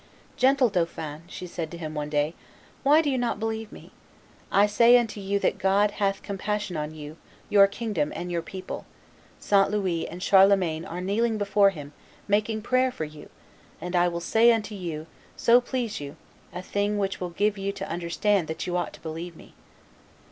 "Gentle 0.35 0.69
dauphin," 0.69 1.21
she 1.27 1.45
said 1.45 1.69
to 1.69 1.77
him 1.77 1.93
one 1.93 2.09
day, 2.09 2.33
"why 2.81 3.03
do 3.03 3.09
you 3.11 3.19
not 3.19 3.39
believe 3.39 3.71
me? 3.71 3.91
I 4.51 4.65
say 4.65 4.97
unto 4.97 5.19
you 5.21 5.37
that 5.41 5.59
God 5.59 5.91
hath 5.91 6.23
compassion 6.23 6.75
on 6.75 6.95
you, 6.95 7.17
your 7.51 7.67
kingdom, 7.67 8.11
and 8.15 8.31
your 8.31 8.41
people; 8.41 8.87
St. 9.39 9.69
Louis 9.69 10.07
and 10.07 10.23
Charlemagne 10.23 10.85
are 10.85 11.01
kneeling 11.01 11.37
before 11.37 11.69
Him, 11.69 11.93
making 12.27 12.63
prayer 12.63 12.91
for 12.91 13.05
you, 13.05 13.29
and 13.79 13.95
I 13.95 14.07
will 14.07 14.19
say 14.21 14.51
unto 14.51 14.73
you, 14.73 15.05
so 15.37 15.61
please 15.61 15.99
you, 15.99 16.15
a 16.51 16.63
thing 16.63 16.97
which 16.97 17.21
will 17.21 17.29
give 17.29 17.59
you 17.59 17.71
to 17.73 17.87
understand 17.87 18.47
that 18.47 18.65
you 18.65 18.75
ought 18.75 18.93
to 18.93 19.01
believe 19.01 19.35
me." 19.35 19.53